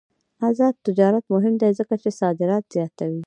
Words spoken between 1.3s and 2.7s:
مهم دی ځکه چې صادرات